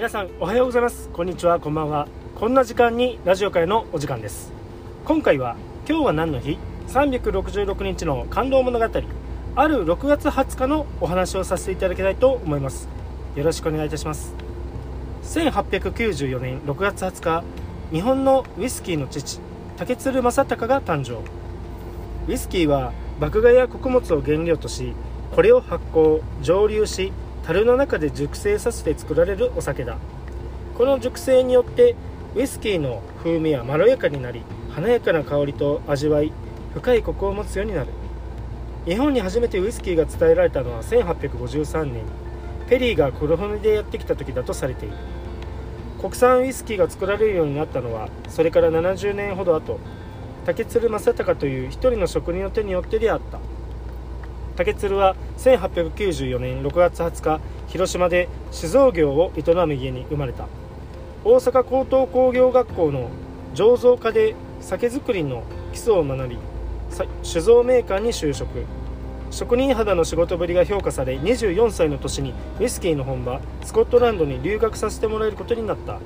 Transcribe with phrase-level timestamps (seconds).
[0.00, 1.10] 皆さんおはようございます。
[1.10, 1.60] こんにちは。
[1.60, 2.08] こんばんは。
[2.34, 4.50] こんな時間にラジオ界のお時間です。
[5.04, 5.56] 今回は
[5.86, 6.56] 今日は何の日
[6.88, 8.84] ？366日の感動物語。
[9.56, 12.88] ある6月20日のお話をさせていただきたいと思います。
[13.36, 14.34] よろしくお願いいたします。
[15.24, 17.44] 1894年6月20日
[17.92, 19.38] 日本のウイスキーの父
[19.76, 21.20] 竹鶴正隆が誕生。
[22.26, 24.94] ウイスキーは麦芽や穀物を原料とし
[25.36, 27.12] これを発酵蒸留し
[27.50, 29.98] 樽の中で熟成させて作られるお酒だ。
[30.78, 31.96] この熟成によって
[32.36, 36.32] ウイスキーの風味はまろやかになり華やかな香りと味わい
[36.74, 37.88] 深いコクを持つようになる。
[38.84, 42.04] 日本に初めてウイスキーが伝えられたのは1853年。
[42.68, 44.94] ペリーが黒船でやってきた時だとされている。
[46.00, 49.80] 国産ウイスキーが作られるようになったのはそれから70年ほど後。
[50.46, 53.40] 竹鶴正隆という一人の職人の手によってであった。
[54.60, 60.48] 竹鶴は1894年6月20日広島で酒造業を営む家に生まれた。
[61.24, 63.08] 大阪高等工業学校の
[63.54, 66.38] 醸造科で酒造りの基礎を学び
[67.22, 68.50] 酒造メーカーに就職。
[69.30, 76.00] 職人肌の仕事ぶりが評価され24歳の年にウイスキーの本場スコットランドに留学させてもらえることになった。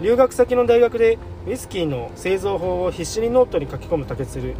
[0.00, 4.56] 留学先の大学でウイスキーの製造法を必死にノートに書き込む竹鶴。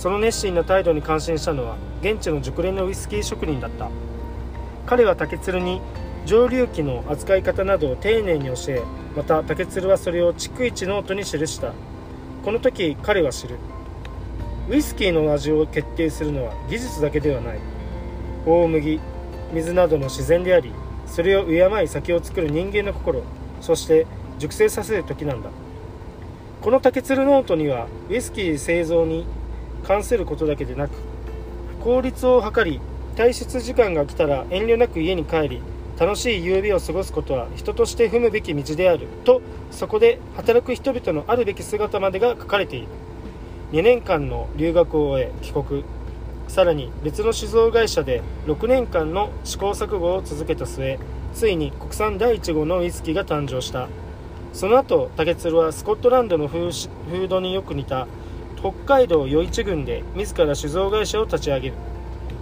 [0.00, 3.90] その熱心な態度に感心したのは現地の熟練のウイスキー職人だった。
[4.86, 5.82] 彼は竹鶴に
[6.24, 8.82] 蒸留器の扱い方などを丁寧に教え
[9.14, 11.74] また竹鶴はそれを逐一ノートに記した。
[12.42, 13.58] この時彼は知る。
[14.70, 17.58] ウイスキーの味を決定するのは技術だけではない。
[18.46, 19.00] 大麦
[19.52, 20.72] 水などの自然であり
[21.04, 23.22] それを敬い酒を作る人間の心
[23.60, 24.06] そして
[24.38, 25.50] 熟成させる時なんだ。
[26.62, 29.26] この竹鶴ノートにはウイスキー製造に
[29.86, 30.92] 関することだけでなく
[31.82, 32.80] 効率を図り
[33.16, 35.62] 退出時間が来たら遠慮なく家に帰り
[35.98, 42.88] 楽しい夕日を過ごすことは人として踏むべき道であるとそこで働く人々のあるべき姿までが書かれている。
[43.72, 45.84] 2年間の留学を終え帰国。
[46.48, 50.98] さらに別の酒造会社で6年間の試行錯誤を続けた末
[51.32, 53.88] ついに国産第1号のウイスキーが誕生した。
[54.52, 58.08] その後竹鶴はスコットランドのフードによく似た
[58.60, 61.74] 北海道余市郡で自ら酒造会社を立ち上げる。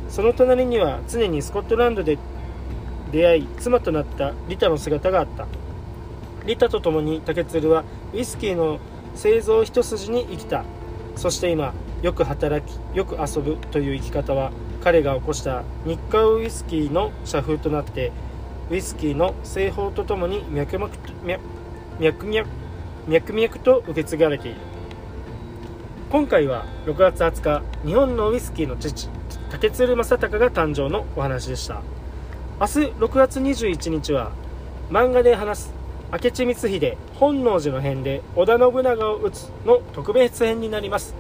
[0.09, 2.19] その隣には常にスコットランドで
[3.13, 5.47] 出会い妻となったリタの姿があった。
[6.45, 8.81] リタと共に竹鶴はウイスキーの
[9.15, 10.65] 製造一筋に生きた。
[11.15, 14.51] そして今よく働きよく遊ぶという生き方は
[14.83, 18.11] 彼が起こした日課ウイスキーの社風となって
[18.71, 20.99] ウイスキーの製法とともに脈々と
[22.01, 22.49] 脈々
[23.07, 24.61] 脈々と受け継がれている。
[26.11, 29.11] 今回は6月20日日本のウイスキーの父
[29.51, 31.83] 竹鶴正隆が誕生のお話でした。
[32.59, 34.33] 明日6月21日は
[34.91, 35.75] 漫画で話す
[36.11, 41.15] 明智光秀本能寺の変で織田信長を討つの特別編になります。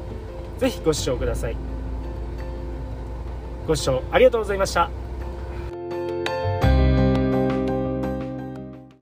[0.56, 1.56] ぜひご視聴ください。
[3.66, 4.88] ご視聴ありがとうございました。